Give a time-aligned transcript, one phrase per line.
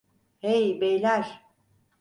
[0.39, 1.25] Hey, beyler!